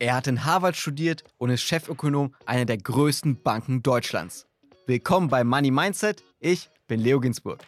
[0.00, 4.46] Er hat in Harvard studiert und ist Chefökonom einer der größten Banken Deutschlands.
[4.86, 6.22] Willkommen bei Money Mindset.
[6.38, 7.58] Ich bin Leo Ginsburg.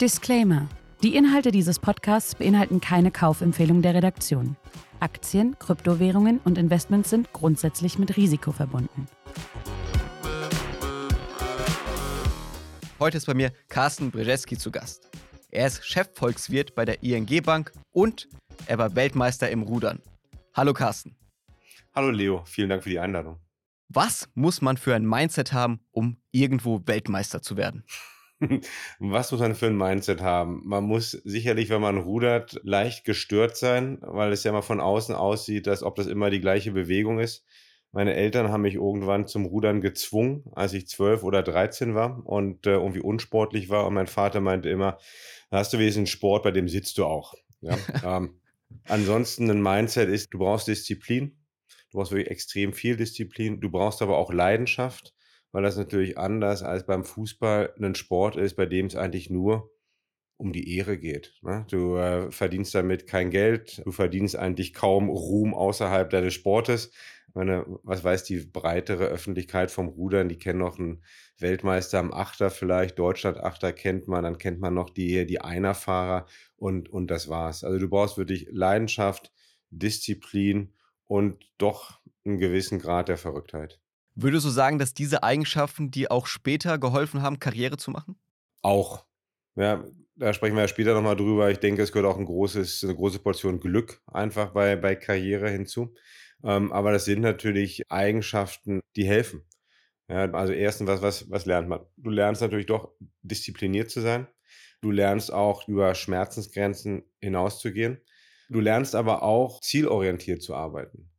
[0.00, 0.66] Disclaimer.
[1.02, 4.56] Die Inhalte dieses Podcasts beinhalten keine Kaufempfehlung der Redaktion.
[5.00, 9.06] Aktien, Kryptowährungen und Investments sind grundsätzlich mit Risiko verbunden.
[13.00, 15.08] Heute ist bei mir Carsten Brzeski zu Gast.
[15.52, 18.28] Er ist Chefvolkswirt bei der ING Bank und
[18.66, 20.02] er war Weltmeister im Rudern.
[20.52, 21.16] Hallo Carsten.
[21.94, 23.38] Hallo Leo, vielen Dank für die Einladung.
[23.88, 27.84] Was muss man für ein Mindset haben, um irgendwo Weltmeister zu werden?
[28.98, 30.62] Was muss man für ein Mindset haben?
[30.64, 35.14] Man muss sicherlich, wenn man rudert, leicht gestört sein, weil es ja mal von außen
[35.14, 37.44] aussieht, als ob das immer die gleiche Bewegung ist.
[37.92, 42.66] Meine Eltern haben mich irgendwann zum Rudern gezwungen, als ich zwölf oder dreizehn war und
[42.66, 43.86] äh, irgendwie unsportlich war.
[43.86, 44.98] Und mein Vater meinte immer,
[45.50, 47.34] hast du wenigstens einen Sport, bei dem sitzt du auch.
[47.60, 47.76] Ja?
[48.04, 48.40] ähm,
[48.84, 51.38] ansonsten ein Mindset ist, du brauchst Disziplin.
[51.90, 53.60] Du brauchst wirklich extrem viel Disziplin.
[53.60, 55.14] Du brauchst aber auch Leidenschaft,
[55.52, 59.70] weil das natürlich anders als beim Fußball ein Sport ist, bei dem es eigentlich nur
[60.36, 61.34] um die Ehre geht.
[61.42, 61.66] Ne?
[61.70, 66.92] Du äh, verdienst damit kein Geld, du verdienst eigentlich kaum Ruhm außerhalb deines Sportes.
[67.38, 70.28] Meine, was weiß die breitere Öffentlichkeit vom Rudern?
[70.28, 71.04] Die kennen noch einen
[71.38, 76.88] Weltmeister am Achter vielleicht, Deutschland-Achter kennt man, dann kennt man noch die, die Einerfahrer und,
[76.88, 77.62] und das war's.
[77.62, 79.30] Also du brauchst wirklich Leidenschaft,
[79.70, 80.72] Disziplin
[81.06, 83.78] und doch einen gewissen Grad der Verrücktheit.
[84.16, 88.16] Würdest du sagen, dass diese Eigenschaften die auch später geholfen haben, Karriere zu machen?
[88.62, 89.04] Auch.
[89.54, 89.84] Ja,
[90.16, 91.52] da sprechen wir ja später nochmal drüber.
[91.52, 95.48] Ich denke, es gehört auch ein großes, eine große Portion Glück einfach bei, bei Karriere
[95.48, 95.94] hinzu.
[96.44, 99.44] Ähm, aber das sind natürlich Eigenschaften, die helfen.
[100.08, 101.80] Ja, also erstens, was, was, was lernt man?
[101.96, 104.26] Du lernst natürlich doch diszipliniert zu sein.
[104.80, 108.00] Du lernst auch über Schmerzensgrenzen hinauszugehen.
[108.48, 111.10] Du lernst aber auch zielorientiert zu arbeiten.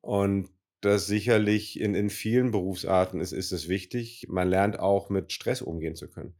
[0.00, 0.50] Und
[0.80, 4.26] das sicherlich in, in vielen Berufsarten ist, ist es wichtig.
[4.28, 6.36] Man lernt auch mit Stress umgehen zu können.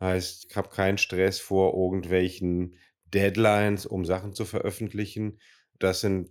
[0.00, 2.76] Heißt, ich habe keinen Stress vor irgendwelchen
[3.06, 5.40] Deadlines, um Sachen zu veröffentlichen.
[5.80, 6.30] Das sind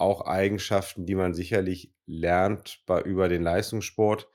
[0.00, 4.28] auch Eigenschaften, die man sicherlich lernt bei, über den Leistungssport.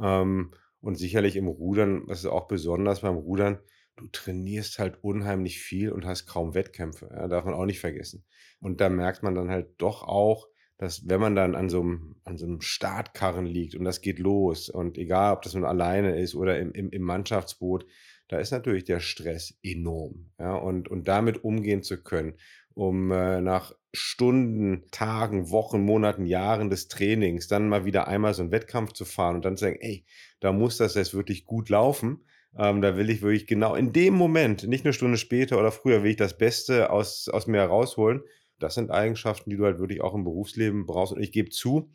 [0.00, 3.58] Ähm, und sicherlich im Rudern, was ist auch besonders beim Rudern,
[3.96, 7.08] du trainierst halt unheimlich viel und hast kaum Wettkämpfe.
[7.10, 8.24] Ja, darf man auch nicht vergessen.
[8.60, 12.16] Und da merkt man dann halt doch auch, dass wenn man dann an so einem,
[12.24, 16.20] an so einem Startkarren liegt und das geht los und egal, ob das nun alleine
[16.20, 17.86] ist oder im, im, im Mannschaftsboot,
[18.28, 20.30] da ist natürlich der Stress enorm.
[20.38, 22.34] Ja, und, und damit umgehen zu können,
[22.76, 28.42] um äh, nach Stunden, Tagen, Wochen, Monaten, Jahren des Trainings dann mal wieder einmal so
[28.42, 30.04] einen Wettkampf zu fahren und dann zu sagen, ey,
[30.40, 32.26] da muss das jetzt wirklich gut laufen.
[32.58, 36.02] Ähm, da will ich wirklich genau in dem Moment, nicht eine Stunde später oder früher,
[36.02, 38.20] will ich das Beste aus, aus mir herausholen.
[38.58, 41.14] Das sind Eigenschaften, die du halt wirklich auch im Berufsleben brauchst.
[41.14, 41.90] Und ich gebe zu,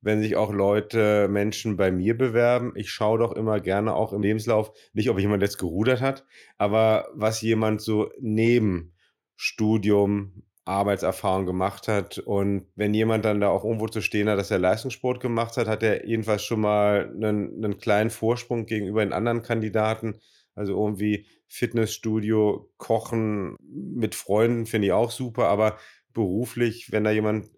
[0.00, 2.72] wenn sich auch Leute, Menschen bei mir bewerben.
[2.76, 6.24] Ich schaue doch immer gerne auch im Lebenslauf, nicht ob jemand jetzt gerudert hat,
[6.56, 8.93] aber was jemand so neben
[9.36, 12.18] Studium, Arbeitserfahrung gemacht hat.
[12.18, 15.68] Und wenn jemand dann da auch irgendwo zu stehen hat, dass er Leistungssport gemacht hat,
[15.68, 20.20] hat er jedenfalls schon mal einen, einen kleinen Vorsprung gegenüber den anderen Kandidaten.
[20.54, 25.78] Also irgendwie Fitnessstudio, Kochen mit Freunden finde ich auch super, aber
[26.12, 27.50] beruflich, wenn da jemand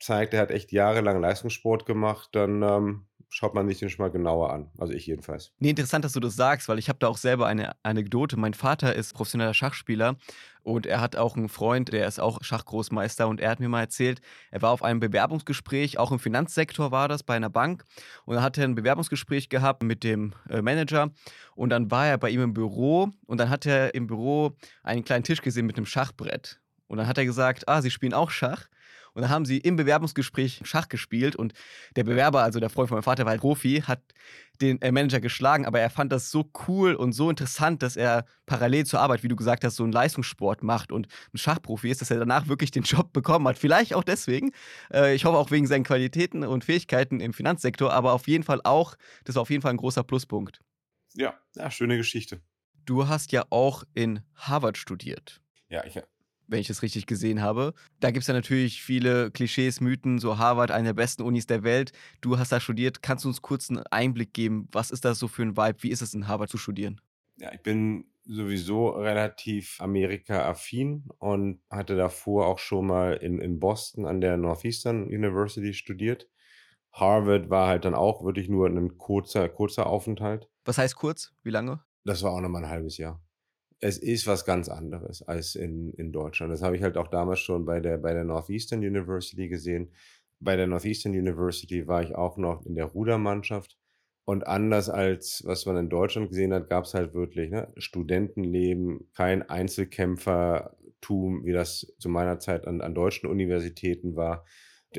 [0.00, 4.10] zeigt, er hat echt jahrelang Leistungssport gemacht, dann ähm, schaut man sich den schon mal
[4.10, 4.70] genauer an.
[4.78, 5.52] Also ich jedenfalls.
[5.58, 8.36] Nee, interessant, dass du das sagst, weil ich habe da auch selber eine Anekdote.
[8.36, 10.16] Mein Vater ist professioneller Schachspieler
[10.62, 13.80] und er hat auch einen Freund, der ist auch Schachgroßmeister und er hat mir mal
[13.80, 17.84] erzählt, er war auf einem Bewerbungsgespräch, auch im Finanzsektor war das, bei einer Bank
[18.24, 21.10] und er ein Bewerbungsgespräch gehabt mit dem äh, Manager
[21.54, 24.52] und dann war er bei ihm im Büro und dann hat er im Büro
[24.82, 28.14] einen kleinen Tisch gesehen mit einem Schachbrett und dann hat er gesagt, ah, Sie spielen
[28.14, 28.68] auch Schach.
[29.18, 31.52] Und dann haben sie im Bewerbungsgespräch Schach gespielt und
[31.96, 34.00] der Bewerber, also der Freund von meinem Vater, war halt Profi, hat
[34.60, 38.26] den äh, Manager geschlagen, aber er fand das so cool und so interessant, dass er
[38.46, 42.00] parallel zur Arbeit, wie du gesagt hast, so einen Leistungssport macht und ein Schachprofi ist,
[42.00, 43.58] dass er danach wirklich den Job bekommen hat.
[43.58, 44.52] Vielleicht auch deswegen.
[44.92, 48.60] Äh, ich hoffe auch wegen seinen Qualitäten und Fähigkeiten im Finanzsektor, aber auf jeden Fall
[48.62, 48.94] auch,
[49.24, 50.60] das war auf jeden Fall ein großer Pluspunkt.
[51.14, 52.40] Ja, ja schöne Geschichte.
[52.84, 55.40] Du hast ja auch in Harvard studiert.
[55.68, 55.98] Ja, ich
[56.48, 57.74] wenn ich es richtig gesehen habe.
[58.00, 61.62] Da gibt es ja natürlich viele Klischees, Mythen, so Harvard, eine der besten Unis der
[61.62, 61.92] Welt.
[62.20, 63.02] Du hast da studiert.
[63.02, 64.68] Kannst du uns kurz einen Einblick geben?
[64.72, 65.82] Was ist das so für ein Vibe?
[65.82, 67.00] Wie ist es in Harvard zu studieren?
[67.36, 74.06] Ja, ich bin sowieso relativ Amerika-affin und hatte davor auch schon mal in, in Boston
[74.06, 76.28] an der Northeastern University studiert.
[76.92, 80.48] Harvard war halt dann auch wirklich nur ein kurzer, kurzer Aufenthalt.
[80.64, 81.32] Was heißt kurz?
[81.42, 81.84] Wie lange?
[82.04, 83.22] Das war auch noch mal 'n halbes Jahr.
[83.82, 86.52] Es ist was ganz anderes als in in Deutschland.
[86.52, 89.92] Das habe ich halt auch damals schon bei der bei der Northeastern University gesehen.
[90.40, 93.76] Bei der Northeastern University war ich auch noch in der Rudermannschaft
[94.24, 99.42] und anders als was man in Deutschland gesehen hat, gab's halt wirklich, ne, Studentenleben, kein
[99.48, 104.44] Einzelkämpfertum, wie das zu meiner Zeit an an deutschen Universitäten war.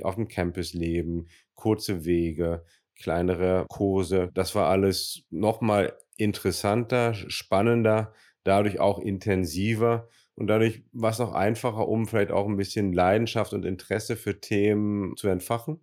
[0.01, 2.63] Auf'm Campus leben, kurze Wege,
[2.95, 4.29] kleinere Kurse.
[4.33, 8.13] Das war alles noch mal interessanter, spannender,
[8.43, 13.65] dadurch auch intensiver und dadurch war's auch einfacher, um vielleicht auch 'n bisschen Leidenschaft und
[13.65, 15.79] Interesse für Themen zu entfachen.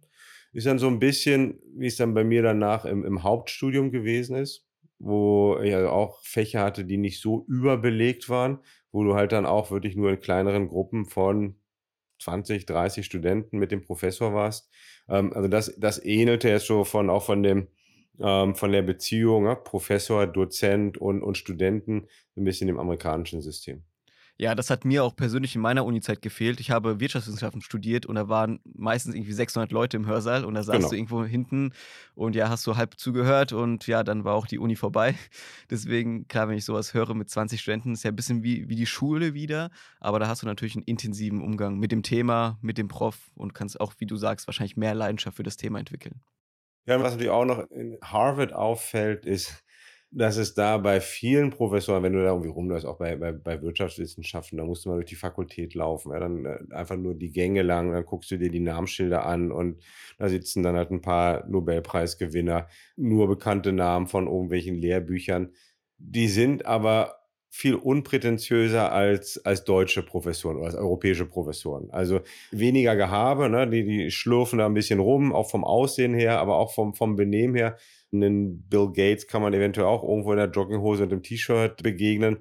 [0.52, 4.66] Ist dann so 'n bisschen, wie's dann bei mir danach im im Hauptstudium gewesen ist,
[4.98, 8.60] wo ich also auch Fächer hatte, die nicht so überbelegt waren,
[8.92, 11.56] wo du halt dann auch wirklich nur in kleineren Gruppen von
[12.20, 14.70] 20, 30 Studenten mit dem Professor warst.
[15.08, 17.68] Ähm, also das das ähnelte jetzt so von auch von dem
[18.20, 23.84] ähm, von der Beziehung, ne, Professor, Dozent und und Studenten 'n bisschen dem amerikanischen System.
[24.38, 26.60] Ja, das hat mir auch persönlich in meiner Unizeit gefehlt.
[26.60, 30.62] Ich habe Wirtschaftswissenschaften studiert und da waren meistens irgendwie 600 Leute im Hörsaal und da
[30.62, 30.92] saßt Genau.
[30.92, 31.72] du irgendwo hinten
[32.14, 35.14] und ja, hast so halb zugehört und ja, dann war auch die Uni vorbei.
[35.70, 38.68] Deswegen, klar, wenn ich so was höre mit 20 Studenten, ist ja 'n bisschen wie
[38.68, 39.70] wie die Schule wieder,
[40.00, 43.54] aber da hast du natürlich 'n intensiven Umgang mit dem Thema, mit dem Prof und
[43.54, 46.20] kannst auch, wie du sagst, wahrscheinlich mehr Leidenschaft für das Thema entwickeln.
[46.88, 49.64] Ja, was natürlich auch noch in Harvard auffällt, ist,
[50.12, 53.60] dass es da bei vielen Professoren, wenn du da irgendwie rumläufst, auch bei bei bei
[53.60, 57.32] Wirtschaftswissenschaften, da musst du mal durch die Fakultät laufen, ja, dann, äh, einfach nur die
[57.32, 59.82] Gänge lang, dann guckst du dir die Namensschilder an und
[60.18, 65.52] da sitzen dann halt 'n paar Nobelpreisgewinner, nur bekannte Namen von irgendwelchen Lehrbüchern.
[65.98, 67.16] Die sind aber
[67.50, 71.90] viel unprätentiöser als als deutsche Professoren oder als europäische Professoren.
[71.90, 72.20] Also,
[72.52, 73.68] weniger Gehabe, ne?
[73.68, 77.16] Die die schlurfen da 'n bisschen rum, auch vom Aussehen her, aber auch vom vom
[77.16, 77.76] Benehmen her.
[78.12, 82.38] 'Nen Bill Gates kann man eventuell auch irgendwo in der Jogginghose und im T-Shirt begegnen.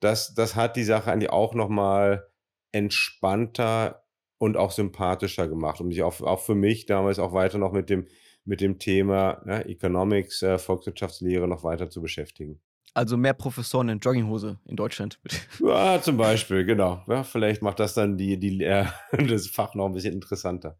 [0.00, 2.26] Das das hat die Sache eigentlich auch noch mal
[2.72, 4.04] entspannter
[4.38, 7.88] und auch sympathischer gemacht, um sich auch auch für mich damals auch weiter noch mit
[7.90, 8.06] dem
[8.44, 12.60] mit dem Thema, ne, Economics, äh, Volkswirtschaftslehre noch weiter zu beschäftigen.
[12.96, 15.20] Also, mehr Professoren in Jogginghose in Deutschland.
[15.60, 17.02] Ja, zum Beispiel, genau.
[17.08, 20.78] Ja, vielleicht macht das dann die die Lehr das Fach noch 'n bisschen interessanter.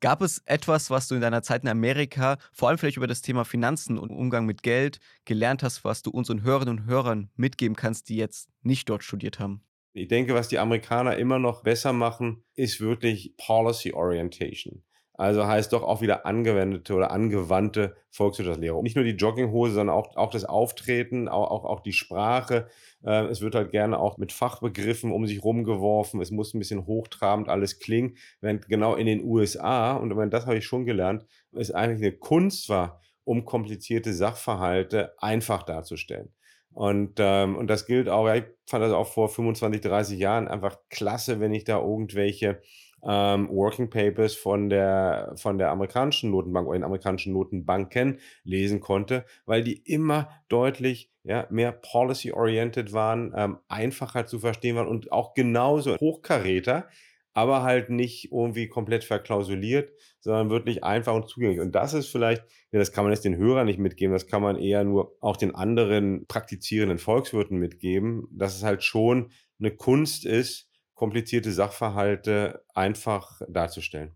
[0.00, 3.22] Gab es etwas, was du in deiner Zeit in Amerika, vor allem vielleicht über das
[3.22, 7.76] Thema Finanzen und Umgang mit Geld gelernt hast, was du unseren Hörerinnen und Hörern mitgeben
[7.76, 9.62] kannst, die jetzt nicht dort studiert haben?
[9.94, 14.82] Ich denke, was die Amerikaner immer noch besser machen, ist wirklich Policy Orientation.
[15.16, 18.82] Also, heißt doch auch wieder angewendete oder angewandte Volkswirtschaftslehre.
[18.82, 22.66] Nicht nur die Jogginghose, sondern auch auch das Auftreten, au auch auch die Sprache.
[23.04, 26.20] Äh, es wird halt gerne auch mit Fachbegriffen um sich rumgeworfen.
[26.20, 30.56] Es muss 'n bisschen hochtrabend alles klingen, während genau in den USA, und das habe
[30.58, 36.32] ich schon gelernt, es eigentlich 'ne Kunst war, um komplizierte Sachverhalte einfach darzustellen.
[36.72, 40.48] Und, ähm und das gilt auch ja, ich fand das auch vor 25, 30 Jahren
[40.48, 42.60] einfach klasse, wenn ich da irgendwelche,
[43.06, 49.24] ähm, Working Papers von der von der amerikanischen Notenbank oder den amerikanischen Notenbanken lesen konnte,
[49.46, 55.12] weil die immer deutlich, ja, mehr policy oriented waren, ähm, einfacher zu verstehen waren und
[55.12, 56.88] auch genauso Hochkaräter,
[57.32, 59.90] aber halt nicht irgendwie komplett verklausuliert,
[60.20, 61.60] sondern wirklich einfach und zugänglich.
[61.60, 64.42] Und das ist vielleicht ja, das kann man jetzt den Hörern nicht mitgeben, das kann
[64.42, 70.26] man eher nur auch den anderen praktizierenden Volkswirten mitgeben, dass es halt schon 'ne Kunst
[70.26, 74.14] ist, komplizierte Sachverhalte einfach darzustellen.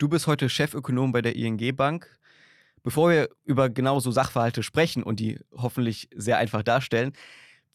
[0.00, 2.20] Du bist heute Chefökonom bei der ING Bank.
[2.84, 7.12] Bevor wir über genau so Sachverhalte sprechen und die hoffentlich sehr einfach darstellen,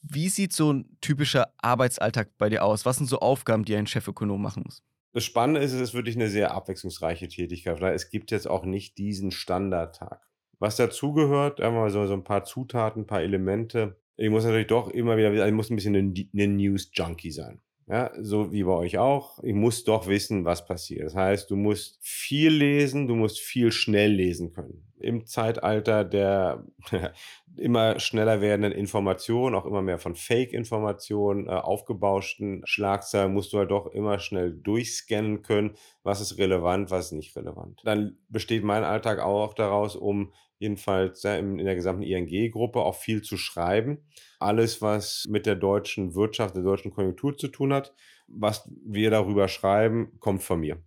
[0.02, 2.86] wie sieht so 'n typischer Arbeitsalltag bei dir aus?
[2.86, 4.82] Was sind so Aufgaben, die ein Chefökonom machen muss?
[5.16, 8.66] Das Spannende ist, es ist wirklich 'ne sehr abwechslungsreiche Tätigkeit, weil es gibt jetzt auch
[8.66, 10.26] nicht diesen Standardtag.
[10.58, 14.00] Was dazugehört, sagen wir mal so so 'n paar Zutaten, paar Elemente.
[14.16, 15.94] Ich muss natürlich doch immer wieder wieder ich muss 'n bisschen
[16.34, 17.62] 'nen News-Junkie sein.
[17.88, 19.44] Ja, so wie bei euch auch.
[19.44, 21.06] Ich muss doch wissen, was passiert.
[21.06, 24.84] Das heißt, du musst viel lesen, du musst viel schnell lesen können.
[25.04, 26.64] Im Zeitalter der
[27.58, 33.72] immer schneller werdenden Informationen, auch immer mehr von Fake-Informationen, äh, aufgebauschten Schlagzeilen, musst du halt
[33.72, 37.82] doch immer schnell durchscannen können, was ist relevant, was ist nicht relevant.
[37.84, 42.96] Dann besteht mein Alltag auch daraus, um jedenfalls, ja, in in der gesamten ING-Gruppe auch
[42.96, 44.00] viel zu schreiben.
[44.40, 47.94] Alles, was mit der deutschen Wirtschaft, der deutschen Konjunktur zu tun hat,
[48.28, 50.82] was wir darüber schreiben, kommt von mir.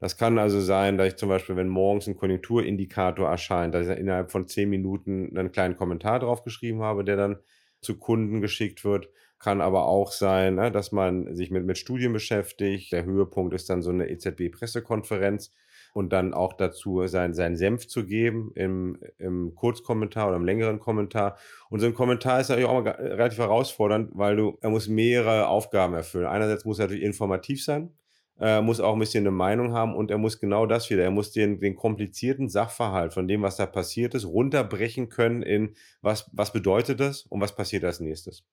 [0.00, 3.96] Das kann also sein, dass ich zum Beispiel, wenn morgens 'n Konjunkturindikator erscheint, dass ich
[3.98, 7.38] innerhalb von 10 Minuten 'nen kleinen Kommentar drauf geschrieben habe, der dann
[7.80, 9.08] zu Kunden geschickt wird.
[9.38, 12.92] Kann aber auch sein, ne, dass man sich mit mit Studien beschäftigt.
[12.92, 15.52] Der Höhepunkt ist dann so 'ne EZB-Pressekonferenz.
[15.94, 20.78] und dann auch dazu sein, seinen Senf zu geben im, im Kurzkommentar oder im längeren
[20.80, 21.38] Kommentar.
[21.70, 25.48] Und so ein Kommentar ist natürlich auch mal relativ herausfordernd, weil du, er muss mehrere
[25.48, 26.26] Aufgaben erfüllen.
[26.26, 27.94] Einerseits muss er natürlich informativ sein,
[28.38, 31.10] er muss auch ein bisschen eine Meinung haben und er muss genau das wieder, er
[31.10, 36.30] muss den, den komplizierten Sachverhalt von dem, was da passiert ist, runterbrechen können in was,
[36.32, 38.44] was bedeutet das und was passiert als nächstes.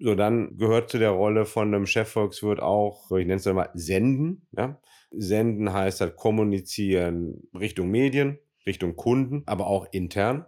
[0.00, 4.46] So, dann gehört zu der Rolle von einem Chefvolkswirt auch, ich nenne es mal, senden.
[4.56, 4.80] Ja?
[5.10, 10.46] Senden heißt halt kommunizieren Richtung Medien, Richtung Kunden, aber auch intern.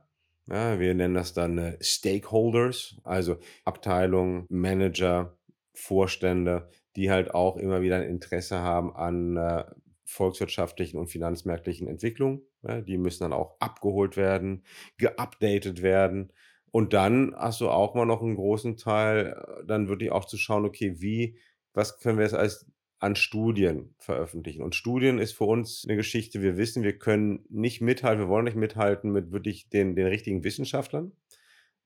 [0.48, 5.36] Ja, wir nennen das dann äh, Stakeholders, also Abteilungen, Manager,
[5.74, 9.64] Vorstände, die halt auch immer wieder ein Interesse haben an äh,
[10.04, 12.42] volkswirtschaftlichen und finanzmärklichen Entwicklungen.
[12.62, 14.64] Ja, die müssen dann auch abgeholt werden,
[14.98, 16.32] geupdatet werden.
[16.70, 20.36] Und dann hast du auch mal noch einen großen Teil, äh, dann wirklich auch zu
[20.36, 21.36] schauen, okay, wie,
[21.74, 22.66] was können wir jetzt als
[22.98, 24.62] an Studien veröffentlichen.
[24.62, 28.44] Und Studien ist für uns eine Geschichte, wir wissen, wir können nicht mithalten, wir wollen
[28.44, 31.10] nicht mithalten mit wirklich den, den richtigen Wissenschaftlern.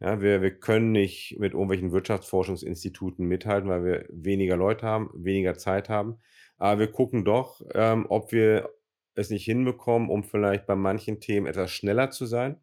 [0.00, 5.56] Ja, wir, wir können nicht mit irgendwelchen Wirtschaftsforschungsinstituten mithalten, weil wir weniger Leute haben, weniger
[5.56, 6.18] Zeit haben.
[6.58, 8.70] Aber wir gucken doch, ähm, ob wir
[9.14, 12.60] es nicht hinbekommen, um vielleicht bei manchen Themen etwas schneller zu sein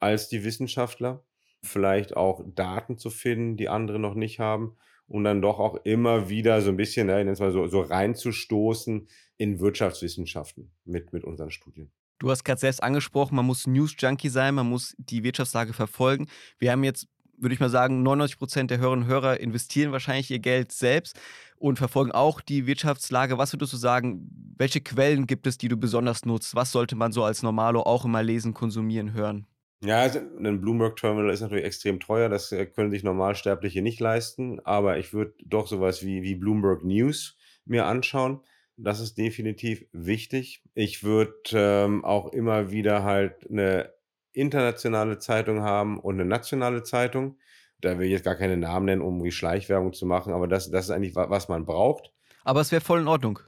[0.00, 1.24] als die Wissenschaftler.
[1.62, 4.76] Vielleicht auch Daten zu finden, die andere noch nicht haben
[5.06, 7.68] und dann doch auch immer wieder so ein bisschen, ja, ich nenne es mal so,
[7.68, 11.92] so reinzustoßen in Wirtschaftswissenschaften mit, mit unseren Studien.
[12.24, 16.26] Du hast gerade selbst angesprochen, man muss News-Junkie sein, man muss die Wirtschaftslage verfolgen.
[16.58, 20.30] Wir haben jetzt, würde ich mal sagen, 99 Prozent der Hörerinnen und Hörer investieren wahrscheinlich
[20.30, 21.20] ihr Geld selbst
[21.58, 23.36] und verfolgen auch die Wirtschaftslage.
[23.36, 24.26] Was würdest du sagen,
[24.56, 26.54] welche Quellen gibt es, die du besonders nutzt?
[26.54, 29.46] Was sollte man so als Normalo auch immer lesen, konsumieren, hören?
[29.84, 34.60] Ja, also ein Bloomberg-Terminal ist natürlich extrem teuer, das äh, können sich Normalsterbliche nicht leisten,
[34.64, 38.40] aber ich würde doch sowas wie, wie Bloomberg News mir anschauen.
[38.76, 40.62] Das ist definitiv wichtig.
[40.74, 43.92] Ich würde ähm, auch immer wieder halt eine
[44.32, 47.38] internationale Zeitung haben und eine nationale Zeitung.
[47.80, 50.70] Da will ich jetzt gar keine Namen nennen, um wie Schleichwerbung zu machen, aber das,
[50.70, 52.12] das ist eigentlich, was man braucht.
[52.42, 53.38] Aber es wäre voll in Ordnung.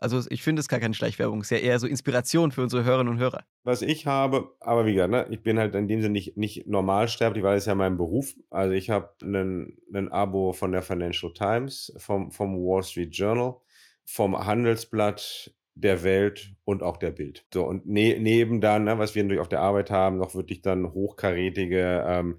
[0.00, 2.84] Also ich finde es gar keine Schleichwerbung, es ist ja eher so Inspiration für unsere
[2.84, 3.44] Hörerinnen und Hörer.
[3.64, 6.66] Was ich habe, aber wie gesagt, ne, ich bin halt in dem Sinne nicht, nicht
[6.66, 8.34] normalsterblich, weil es ja mein Beruf.
[8.48, 13.56] Also ich habe ein Abo von der Financial Times, vom, vom Wall Street Journal,
[14.10, 17.46] vom Handelsblatt, der Welt und auch der Bild.
[17.54, 20.62] So, und ne, neben dann, ne, was wir natürlich auf der Arbeit haben, noch wirklich
[20.62, 22.38] dann hochkarätige ähm,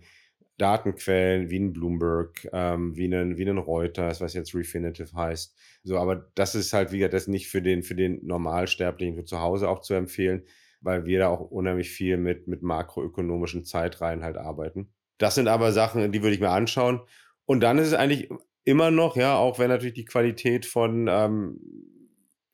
[0.57, 5.55] Datenquellen wie ein Bloomberg, ähm, wie ein, wie ein Reuters, was jetzt Refinitiv heißt.
[5.83, 9.25] So, aber das ist halt, wie gesagt, das nicht für den, für den Normalsterblichen für
[9.25, 10.43] zu Hause auch zu empfehlen,
[10.81, 14.93] weil wir da auch unheimlich viel mit, mit makroökonomischen Zeitreihen halt arbeiten.
[15.17, 17.01] Das sind aber Sachen, die würde ich mir anschauen.
[17.45, 18.29] Und dann ist es eigentlich
[18.63, 21.59] immer noch, ja, auch wenn natürlich die Qualität von ähm,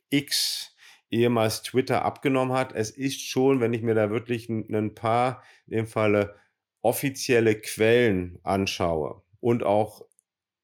[0.09, 0.75] X
[1.09, 5.43] ehemals Twitter abgenommen hat, es ist schon, wenn ich mir da wirklich ein, ein paar,
[5.67, 6.35] in dem Falle
[6.81, 10.05] offizielle Quellen anschaue und auch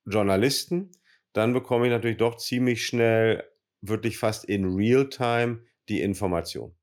[0.05, 0.91] Journalisten,
[1.33, 3.43] dann bekomme ich natürlich doch ziemlich schnell,
[3.81, 6.75] wirklich fast in Real-Time, die Information.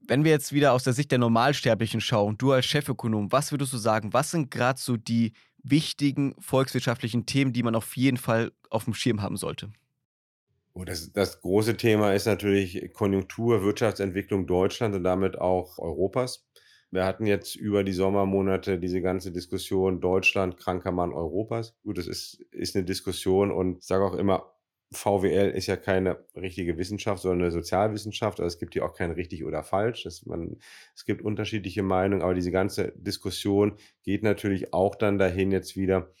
[0.00, 3.72] Wenn wir jetzt wieder aus der Sicht der Normalsterblichen schauen, du als Chefökonom, was würdest
[3.72, 8.52] du sagen, was sind gerade so die wichtigen volkswirtschaftlichen Themen, die man auf jeden Fall
[8.70, 9.70] auf dem Schirm haben sollte?
[10.72, 16.46] Oh, das, das große Thema ist natürlich Konjunktur, Wirtschaftsentwicklung Deutschlands und damit auch Europas.
[16.92, 21.76] Wir hatten jetzt über die Sommermonate diese ganze Diskussion Deutschland, kranker Mann Europas.
[21.82, 24.52] Gut, das ist, ist eine Diskussion und ich sage auch immer,
[24.92, 28.40] VWL ist ja keine richtige Wissenschaft, sondern eine Sozialwissenschaft.
[28.40, 30.02] Also es gibt hier auch kein richtig oder falsch.
[30.04, 30.58] Das man,
[30.94, 36.12] es gibt unterschiedliche Meinungen, aber diese ganze Diskussion geht natürlich auch dann dahin jetzt wieder,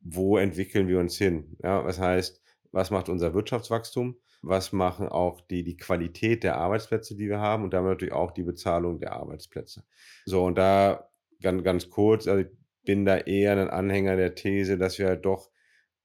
[0.00, 1.56] wo entwickeln wir uns hin?
[1.62, 2.42] Ja, was heißt,
[2.72, 4.16] was macht unser Wirtschaftswachstum?
[4.42, 8.32] was machen auch die, die Qualität der Arbeitsplätze, die wir haben und damit natürlich auch
[8.32, 9.84] die Bezahlung der Arbeitsplätze.
[10.24, 11.10] So, und da
[11.42, 15.24] ganz, ganz kurz, also ich bin da eher ein Anhänger der These, dass wir halt
[15.24, 15.50] doch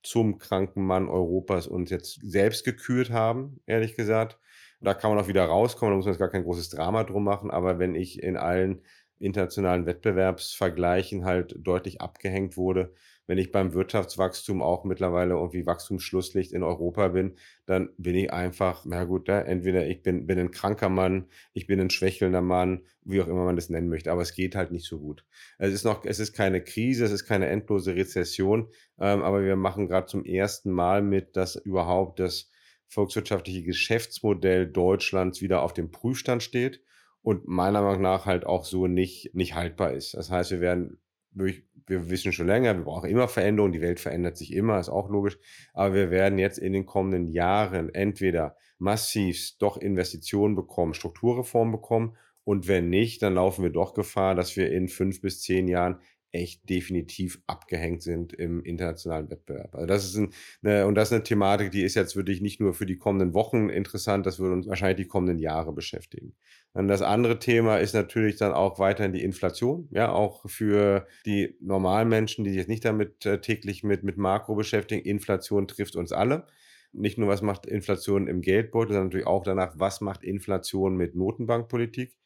[0.03, 4.39] zum kranken Mann Europas uns jetzt selbst gekürt haben, ehrlich gesagt.
[4.81, 7.24] Da kann man auch wieder rauskommen, da muss man jetzt gar kein großes Drama drum
[7.24, 8.81] machen, aber wenn ich in allen
[9.20, 12.93] internationalen Wettbewerbsvergleichen halt deutlich abgehängt wurde,
[13.31, 18.83] wenn ich beim Wirtschaftswachstum auch mittlerweile irgendwie Wachstumsschlusslicht in Europa bin, dann bin ich einfach,
[18.83, 22.81] na gut, ja, entweder ich bin, bin ein kranker Mann, ich bin ein schwächelnder Mann,
[23.05, 25.23] wie auch immer man das nennen möchte, aber es geht halt nicht so gut.
[25.59, 28.67] Es ist noch, es ist keine Krise, es ist keine endlose Rezession,
[29.00, 32.51] ähm, aber wir machen gerade zum ersten Mal mit, dass überhaupt das
[32.89, 36.83] volkswirtschaftliche Geschäftsmodell Deutschlands wieder auf dem Prüfstand steht
[37.21, 40.15] und meiner Meinung nach halt auch so nicht, nicht haltbar ist.
[40.15, 41.00] Das heißt, wir werden
[41.33, 45.09] wir wissen schon länger, wir brauchen immer Veränderungen, die Welt verändert sich immer, ist auch
[45.09, 45.38] logisch,
[45.73, 52.17] aber wir werden jetzt in den kommenden Jahren entweder massiv doch Investitionen bekommen, Strukturreformen bekommen.
[52.43, 56.00] Und wenn nicht, dann laufen wir doch Gefahr, dass wir in fünf bis zehn Jahren
[56.31, 59.75] echt definitiv abgehängt sind im internationalen Wettbewerb.
[59.75, 60.33] Also das ist ein,
[60.63, 63.33] eine, und das ist eine Thematik, die ist jetzt wirklich nicht nur für die kommenden
[63.33, 66.35] Wochen interessant, das wird uns wahrscheinlich die kommenden Jahre beschäftigen.
[66.73, 71.57] Und das andere Thema ist natürlich dann auch weiterhin die Inflation, ja, auch für die
[71.59, 75.03] normalen Menschen, die sich jetzt nicht damit äh, täglich mit, mit Makro beschäftigen.
[75.03, 76.47] Inflation trifft uns alle.
[76.93, 81.15] Nicht nur, was macht Inflation im Geldbeutel, sondern natürlich auch danach, was macht Inflation mit
[81.15, 82.17] Notenbankpolitik.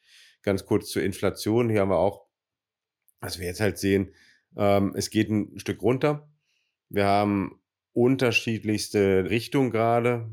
[0.43, 1.69] Ganz kurz zur Inflation.
[1.69, 2.24] Hier haben wir auch
[3.21, 4.13] was wir jetzt halt sehen,
[4.57, 6.29] ähm, es geht ein Stück runter.
[6.89, 7.59] Wir haben
[7.93, 10.29] unterschiedlichste Richtungen gerade.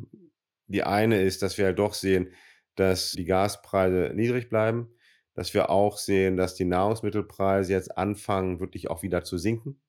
[0.66, 2.32] Die eine ist, dass wir halt doch sehen,
[2.74, 4.88] dass die Gaspreise niedrig bleiben,
[5.34, 9.80] dass wir auch sehen, dass die Nahrungsmittelpreise jetzt anfangen, wirklich auch wieder zu sinken.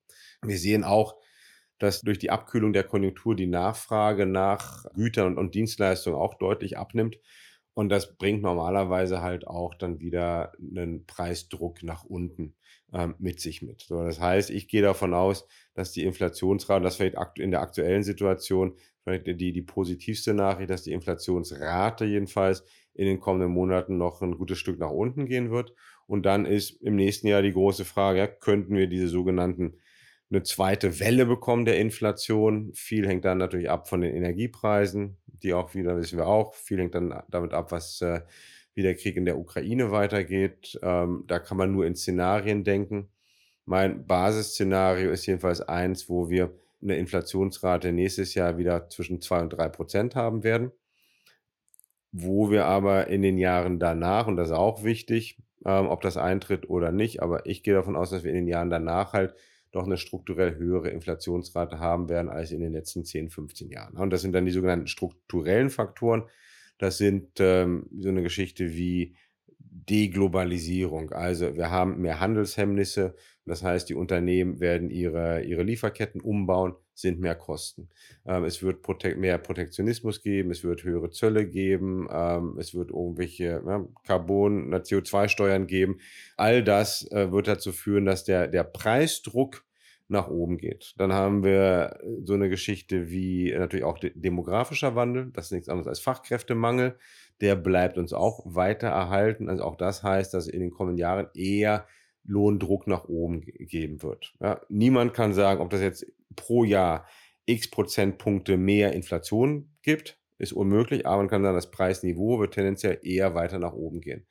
[0.42, 1.16] Wir sehen auch,
[1.78, 6.78] dass durch die Abkühlung der Konjunktur die Nachfrage nach Gütern und, und Dienstleistungen auch deutlich
[6.78, 7.18] abnimmt.
[7.74, 12.54] Und das bringt normalerweise halt auch dann wieder einen Preisdruck nach unten
[12.92, 13.82] ähm, mit sich mit.
[13.82, 18.04] So, das heißt, ich gehe davon aus, dass die Inflationsrate, das vielleicht in der aktuellen
[18.04, 22.64] Situation vielleicht die, die positivste Nachricht, dass die Inflationsrate jedenfalls
[22.94, 25.74] in den kommenden Monaten noch ein gutes Stück nach unten gehen wird.
[26.06, 29.78] Und dann ist im nächsten Jahr die große Frage, ja, könnten wir diese sogenannten
[30.30, 32.72] eine zweite Welle bekommen der Inflation.
[32.74, 36.78] Viel hängt dann natürlich ab von den Energiepreisen, die auch wieder, wissen wir auch, viel
[36.78, 38.22] hängt dann damit ab, was äh,
[38.74, 40.78] wie der Krieg in der Ukraine weitergeht.
[40.82, 43.08] Ähm, da kann man nur in Szenarien denken.
[43.64, 49.50] Mein Basisszenario ist jedenfalls eins, wo wir eine Inflationsrate nächstes Jahr wieder zwischen zwei und
[49.50, 50.72] drei Prozent haben werden.
[52.12, 56.16] Wo wir aber in den Jahren danach, und das ist auch wichtig, ähm, ob das
[56.16, 59.34] eintritt oder nicht, aber ich gehe davon aus, dass wir in den Jahren danach halt
[59.74, 63.96] doch eine strukturell höhere Inflationsrate haben werden als in den letzten 10, 15 Jahren.
[63.96, 66.24] Und das sind dann die sogenannten strukturellen Faktoren.
[66.78, 69.16] Das sind ähm, so eine Geschichte wie
[69.58, 71.10] Deglobalisierung.
[71.10, 73.16] Also wir haben mehr Handelshemmnisse.
[73.44, 77.88] Das heißt, die Unternehmen werden ihre, ihre Lieferketten umbauen, sind mehr Kosten.
[78.26, 82.90] Ähm, es wird Prote mehr Protektionismus geben, es wird höhere Zölle geben, ähm, es wird
[82.90, 85.98] irgendwelche ja, Carbon-, CO2-Steuern geben.
[86.36, 89.64] All das äh, wird dazu führen, dass der, der Preisdruck
[90.08, 90.94] nach oben geht.
[90.98, 95.30] Dann haben wir äh, so eine Geschichte wie natürlich auch de demografischer Wandel.
[95.32, 96.96] Das ist nichts anderes als Fachkräftemangel.
[97.40, 99.48] Der bleibt uns auch weiter erhalten.
[99.48, 101.86] Also auch das heißt, dass in den kommenden Jahren eher
[102.24, 104.34] Lohndruck nach oben geben wird.
[104.40, 107.06] Ja, niemand kann sagen, ob das jetzt pro Jahr
[107.46, 112.98] x Prozentpunkte mehr Inflation gibt, ist unmöglich, aber man kann sagen, das Preisniveau wird tendenziell
[113.02, 114.26] eher weiter nach oben gehen.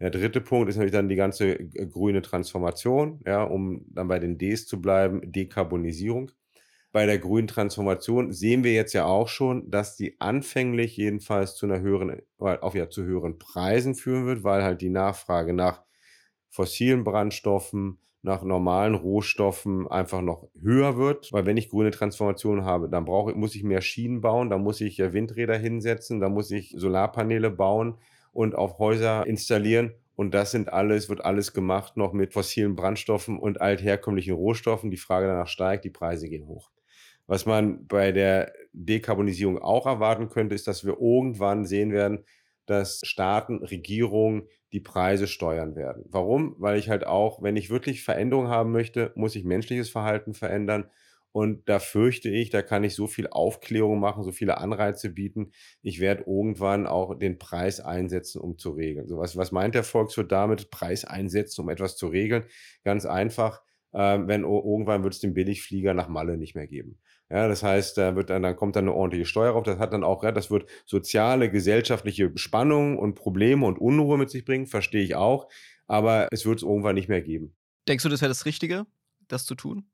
[0.00, 4.18] Der dritte Punkt ist natürlich dann die ganze äh, grüne Transformation, ja, um dann bei
[4.18, 6.30] den Ds zu bleiben, Dekarbonisierung.
[6.92, 11.66] Bei der grünen Transformation sehen wir jetzt ja auch schon, dass die anfänglich jedenfalls zu
[11.66, 15.82] einer höheren, auch ja zu höheren Preisen führen wird, weil halt die Nachfrage nach
[16.50, 22.88] fossilen Brandstoffen, nach normalen Rohstoffen einfach noch höher wird, weil wenn ich grüne Transformation habe,
[22.88, 26.74] dann brauche, muss ich mehr Schienen bauen, dann muss ich Windräder hinsetzen, dann muss ich
[26.76, 27.98] Solarpaneele bauen,
[28.34, 29.94] und auf Häuser installieren.
[30.16, 34.90] Und das sind alles, wird alles gemacht noch mit fossilen Brandstoffen und altherkömmlichen Rohstoffen.
[34.90, 36.70] Die Frage danach steigt, die Preise gehen hoch.
[37.26, 42.24] Was man bei der Dekarbonisierung auch erwarten könnte, ist, dass wir irgendwann sehen werden,
[42.66, 46.04] dass Staaten, Regierungen die Preise steuern werden.
[46.08, 46.56] Warum?
[46.58, 50.90] Weil ich halt auch, wenn ich wirklich Veränderungen haben möchte, muss ich menschliches Verhalten verändern.
[51.30, 55.52] Und da fürchte ich, da kann ich so viel Aufklärung machen, so viele Anreize bieten.
[55.82, 59.08] Ich werde irgendwann auch den Preis einsetzen, um zu regeln.
[59.08, 60.70] So was, was meint der Volkswirt damit?
[60.70, 62.44] Preis einsetzen, um etwas zu regeln?
[62.84, 63.62] Ganz einfach.
[63.94, 66.98] Ähm, wenn irgendwann wird es den Billigflieger nach Malle nicht mehr geben.
[67.30, 69.64] Ja, das heißt, da wird dann, dann kommt dann eine ordentliche Steuer auf.
[69.64, 74.30] Das hat dann auch, ja, das wird soziale, gesellschaftliche Spannungen und Probleme und Unruhe mit
[74.30, 75.48] sich bringen, verstehe ich auch.
[75.86, 77.54] Aber es wird es irgendwann nicht mehr geben.
[77.88, 78.86] Denkst du, das wäre das Richtige,
[79.28, 79.86] das zu tun?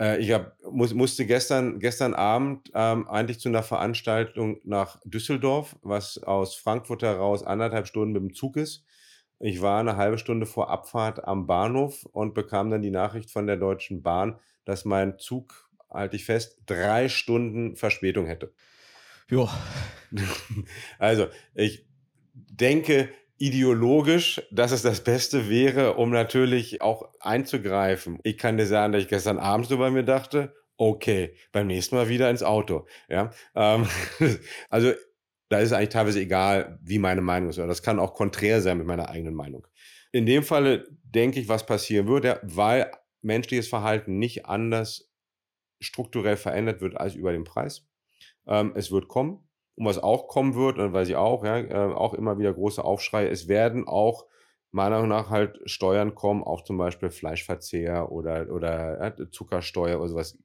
[0.00, 5.76] Äh, ich hab, muss, musste gestern, gestern Abend ähm, eigentlich zu einer Veranstaltung nach Düsseldorf,
[5.82, 8.84] was aus Frankfurt heraus anderthalb Stunden mit dem Zug ist.
[9.38, 13.46] Ich war eine halbe Stunde vor Abfahrt am Bahnhof und bekam dann die Nachricht von
[13.46, 18.52] der Deutschen Bahn, dass mein Zug, halte ich fest, drei Stunden Verspätung hätte.
[19.30, 19.48] Ja.
[21.00, 21.84] Also, ich
[22.32, 28.18] denke, ideologisch, dass es das Beste wäre, um natürlich auch einzugreifen.
[28.22, 31.96] Ich kann dir sagen, dass ich gestern Abend so bei mir dachte, okay, beim nächsten
[31.96, 32.86] Mal wieder ins Auto.
[33.08, 33.88] Ja, ähm,
[34.70, 34.92] also
[35.48, 37.58] da ist es eigentlich teilweise egal, wie meine Meinung ist.
[37.58, 39.66] Oder das kann auch konträr sein mit meiner eigenen Meinung.
[40.12, 42.90] In dem Falle denke ich, was passieren würde, weil
[43.22, 45.10] menschliches Verhalten nicht anders
[45.80, 47.86] strukturell verändert wird als über den Preis.
[48.46, 49.46] Ähm, es wird kommen.
[49.76, 52.84] Und was auch kommen wird, und weiß ich auch, ja, äh, auch immer wieder große
[52.84, 54.26] Aufschreie, es werden auch
[54.70, 60.08] meiner Meinung nach halt Steuern kommen, auch zum Beispiel Fleischverzehr oder, oder ja, Zuckersteuer oder
[60.08, 60.38] sowas.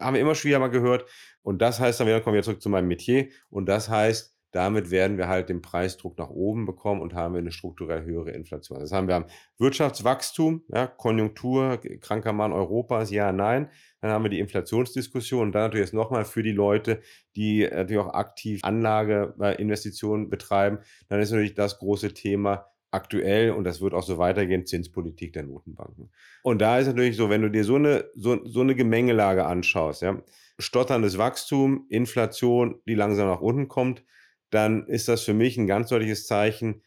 [0.00, 1.06] Haben wir immer schon wieder mal gehört.
[1.42, 3.28] Und das heißt dann wieder, kommen wir zurück zu meinem Metier.
[3.50, 7.40] Und das heißt, damit werden wir halt den Preisdruck nach oben bekommen und haben wir
[7.40, 8.80] eine strukturell höhere Inflation.
[8.80, 9.26] Das haben wir am
[9.58, 13.70] Wirtschaftswachstum, ja, Konjunktur, kranker Mann Europas, ja, nein.
[14.00, 17.02] Dann haben wir die Inflationsdiskussion und dann natürlich jetzt nochmal für die Leute,
[17.36, 20.78] die natürlich auch aktiv Anlageinvestitionen betreiben.
[21.08, 25.42] Dann ist natürlich das große Thema aktuell und das wird auch so weitergehen, Zinspolitik der
[25.42, 26.10] Notenbanken.
[26.42, 30.02] Und da ist natürlich so, wenn du dir so eine, so, so eine Gemengelage anschaust,
[30.02, 30.22] ja,
[30.58, 34.04] stotterndes Wachstum, Inflation, die langsam nach unten kommt,
[34.50, 36.82] dann ist das für mich ein ganz deutliches Zeichen,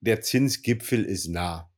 [0.00, 1.70] der Zinsgipfel ist nah.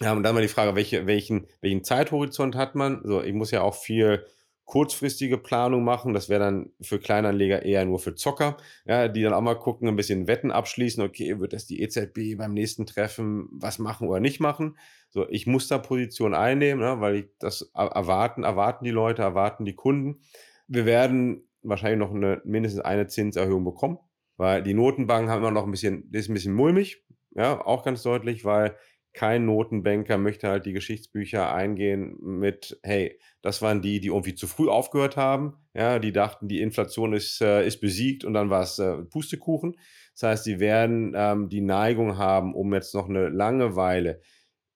[0.00, 3.02] Ja, und dann mal die Frage, welche, welchen, welchen Zeithorizont hat man?
[3.04, 4.26] So, ich muss ja auch viel
[4.72, 6.14] kurzfristige Planung machen.
[6.14, 8.56] Das wäre dann für Kleinanleger eher nur für Zocker,
[8.86, 11.04] ja, die dann auch mal gucken, ein bisschen Wetten abschließen.
[11.04, 14.78] Okay, wird das die EZB beim nächsten Treffen was machen oder nicht machen?
[15.10, 19.66] So, ich muss da Position einnehmen, ne, weil ich das erwarten, erwarten die Leute, erwarten
[19.66, 20.22] die Kunden.
[20.68, 23.98] Wir werden wahrscheinlich noch eine, mindestens eine Zinserhöhung bekommen.
[24.38, 27.04] Weil die Notenbanken haben immer noch ein bisschen, das ist ein bisschen mulmig,
[27.34, 28.74] ja, auch ganz deutlich, weil
[29.14, 34.46] kein Notenbanker möchte halt die Geschichtsbücher eingehen mit, hey, das waren die, die irgendwie zu
[34.46, 35.54] früh aufgehört haben.
[35.74, 39.76] Ja, die dachten, die Inflation ist, äh, ist besiegt und dann war es äh, Pustekuchen.
[40.14, 44.20] Das heißt, sie werden ähm, die Neigung haben, um jetzt noch eine lange Weile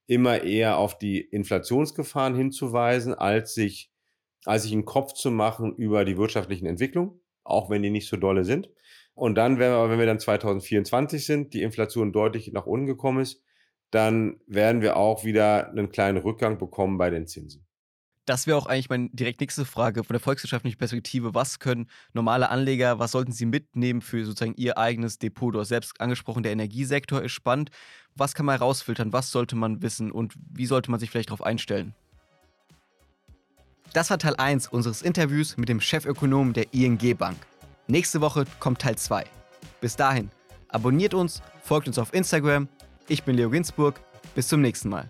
[0.07, 3.91] immer eher auf die Inflationsgefahren hinzuweisen, als sich,
[4.45, 8.17] als sich einen Kopf zu machen über die wirtschaftlichen Entwicklungen, auch wenn die nicht so
[8.17, 8.71] dolle sind.
[9.15, 13.23] Und dann, wenn wir, wenn wir dann 2024 sind, die Inflation deutlich nach unten gekommen
[13.23, 13.43] ist,
[13.91, 17.67] dann werden wir auch wieder einen kleinen Rückgang bekommen bei den Zinsen.
[18.27, 21.35] Das wäre auch eigentlich meine direkt nächste Frage von der volkswirtschaftlichen Perspektive.
[21.35, 25.55] Was können normale Anleger, was sollten sie mitnehmen für sozusagen ihr eigenes Depot?
[25.55, 27.71] Du hast selbst angesprochen, der Energiesektor ist spannend.
[28.17, 29.13] Was kann man herausfiltern?
[29.13, 31.95] Was sollte man wissen und wie sollte man sich vielleicht darauf einstellen?
[33.93, 37.39] Das war Teil 1 unseres Interviews mit dem Chefökonom der ING Bank.
[37.87, 39.25] Nächste Woche kommt Teil 2.
[39.81, 40.31] Bis dahin,
[40.69, 42.69] abonniert uns, folgt uns auf Instagram.
[43.09, 44.01] Ich bin Leo Ginsburg.
[44.35, 45.09] Bis zum nächsten Mal.